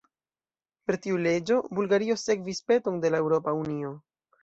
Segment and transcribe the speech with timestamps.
[0.91, 3.97] Per tiu leĝo Bulgario sekvis peton de la Eŭropa Unio.